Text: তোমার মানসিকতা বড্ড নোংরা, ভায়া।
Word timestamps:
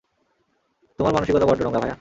তোমার 0.99 1.13
মানসিকতা 1.13 1.45
বড্ড 1.45 1.61
নোংরা, 1.61 1.79
ভায়া। 1.79 1.89